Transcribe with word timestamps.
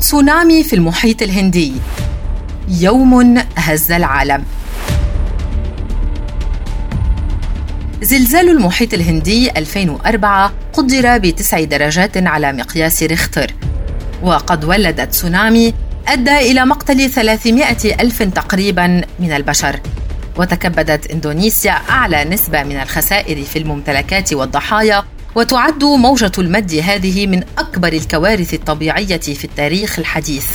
تسونامي 0.00 0.64
في 0.64 0.76
المحيط 0.76 1.22
الهندي. 1.22 1.72
يوم 2.68 3.38
هز 3.56 3.92
العالم. 3.92 4.44
زلزال 8.02 8.48
المحيط 8.48 8.94
الهندي 8.94 9.50
2004 9.50 10.52
قدر 10.72 11.18
بتسع 11.18 11.64
درجات 11.64 12.16
على 12.16 12.52
مقياس 12.52 13.02
ريختر. 13.02 13.54
وقد 14.22 14.64
ولد 14.64 15.08
تسونامي 15.08 15.74
أدى 16.08 16.36
إلى 16.38 16.66
مقتل 16.66 17.10
300 17.10 17.94
ألف 18.00 18.22
تقريبا 18.22 19.02
من 19.20 19.32
البشر. 19.32 19.80
وتكبدت 20.36 21.10
إندونيسيا 21.10 21.72
أعلى 21.90 22.24
نسبة 22.24 22.62
من 22.62 22.76
الخسائر 22.76 23.44
في 23.44 23.58
الممتلكات 23.58 24.32
والضحايا 24.32 25.04
وتعد 25.34 25.84
موجة 25.84 26.32
المد 26.38 26.74
هذه 26.74 27.26
من 27.26 27.42
أكبر 27.58 27.92
الكوارث 27.92 28.54
الطبيعية 28.54 29.16
في 29.16 29.44
التاريخ 29.44 29.98
الحديث. 29.98 30.46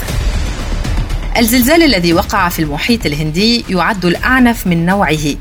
الزلزال 1.38 1.84
الذي 1.84 2.13
وقع 2.13 2.49
في 2.49 2.59
المحيط 2.59 3.05
الهندي 3.05 3.66
يعد 3.70 4.05
الأعنف 4.05 4.67
من 4.67 4.85
نوعه. 4.85 5.35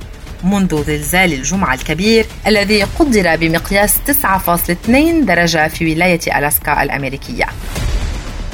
منذ 0.44 0.84
زلزال 0.84 1.32
الجمعة 1.32 1.74
الكبير 1.74 2.26
الذي 2.46 2.82
قدر 2.82 3.36
بمقياس 3.36 3.94
9.2 4.06 5.24
درجة 5.24 5.68
في 5.68 5.92
ولاية 5.92 6.38
ألاسكا 6.38 6.82
الأمريكية. 6.82 7.46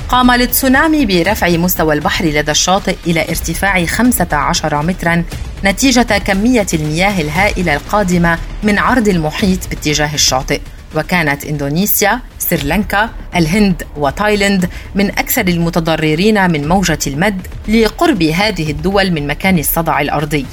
قام 0.09 0.31
التسونامي 0.31 1.07
برفع 1.07 1.49
مستوى 1.49 1.95
البحر 1.95 2.25
لدى 2.25 2.51
الشاطئ 2.51 2.97
إلى 3.07 3.29
ارتفاع 3.29 3.85
15 3.85 4.83
مترا 4.83 5.25
نتيجة 5.65 6.19
كمية 6.19 6.67
المياه 6.75 7.21
الهائلة 7.21 7.75
القادمة 7.75 8.39
من 8.63 8.79
عرض 8.79 9.09
المحيط 9.09 9.69
باتجاه 9.69 10.15
الشاطئ. 10.15 10.61
وكانت 10.97 11.45
إندونيسيا، 11.45 12.21
سريلانكا، 12.39 13.11
الهند 13.37 13.83
وتايلاند 13.97 14.69
من 14.95 15.11
أكثر 15.11 15.49
المتضررين 15.49 16.51
من 16.51 16.69
موجة 16.69 16.99
المد 17.07 17.47
لقرب 17.69 18.23
هذه 18.23 18.71
الدول 18.71 19.11
من 19.11 19.27
مكان 19.27 19.59
الصدع 19.59 20.01
الأرضي. 20.01 20.47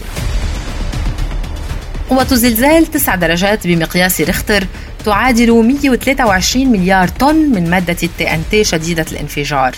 قوة 2.09 2.27
زلزال 2.27 2.85
9 2.91 3.15
درجات 3.15 3.67
بمقياس 3.67 4.21
ريختر 4.21 4.67
تعادل 5.05 5.51
123 5.51 6.67
مليار 6.71 7.07
طن 7.07 7.35
من 7.35 7.69
مادة 7.69 7.97
ال 8.03 8.33
TNT 8.33 8.63
شديدة 8.63 9.05
الانفجار. 9.11 9.75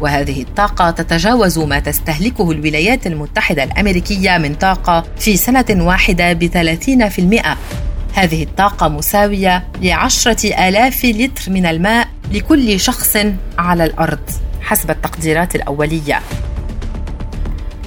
وهذه 0.00 0.42
الطاقة 0.42 0.90
تتجاوز 0.90 1.58
ما 1.58 1.78
تستهلكه 1.78 2.50
الولايات 2.50 3.06
المتحدة 3.06 3.64
الأمريكية 3.64 4.38
من 4.38 4.54
طاقة 4.54 5.04
في 5.18 5.36
سنة 5.36 5.64
واحدة 5.70 6.32
في 7.08 7.18
المئة. 7.18 7.56
هذه 8.14 8.42
الطاقة 8.42 8.88
مساوية 8.88 9.64
لعشرة 9.82 10.68
آلاف 10.68 11.04
لتر 11.04 11.52
من 11.52 11.66
الماء 11.66 12.08
لكل 12.32 12.80
شخص 12.80 13.16
على 13.58 13.84
الأرض 13.84 14.30
حسب 14.60 14.90
التقديرات 14.90 15.54
الأولية. 15.54 16.20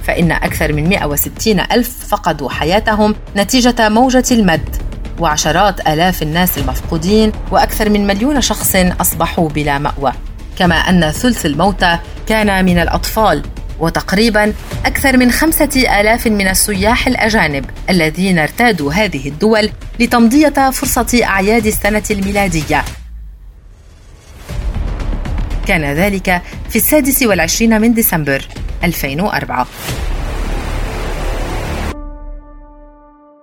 فإن 0.03 0.31
أكثر 0.31 0.73
من 0.73 0.89
160 0.89 1.59
ألف 1.59 2.08
فقدوا 2.08 2.50
حياتهم 2.50 3.16
نتيجة 3.36 3.89
موجة 3.89 4.25
المد 4.31 4.75
وعشرات 5.20 5.88
آلاف 5.88 6.23
الناس 6.23 6.58
المفقودين 6.58 7.31
وأكثر 7.52 7.89
من 7.89 8.08
مليون 8.08 8.42
شخص 8.42 8.75
أصبحوا 8.75 9.50
بلا 9.50 9.78
مأوى. 9.78 10.11
كما 10.58 10.75
أن 10.75 11.11
ثلث 11.11 11.45
الموتى 11.45 11.98
كان 12.28 12.66
من 12.66 12.80
الأطفال. 12.80 13.44
وتقريبا 13.80 14.53
أكثر 14.86 15.17
من 15.17 15.31
خمسة 15.31 16.00
آلاف 16.00 16.28
من 16.28 16.47
السياح 16.47 17.08
الأجانب 17.08 17.66
الذين 17.89 18.39
ارتادوا 18.39 18.94
هذه 18.94 19.28
الدول 19.28 19.70
لتمضية 20.00 20.72
فرصة 20.72 21.20
أعياد 21.23 21.66
السنة 21.66 22.03
الميلادية. 22.11 22.83
كان 25.67 25.86
ذلك 25.86 26.42
في 26.70 26.75
السادس 26.75 27.23
والعشرين 27.23 27.81
من 27.81 27.94
ديسمبر 27.94 28.48
2004 28.83 29.67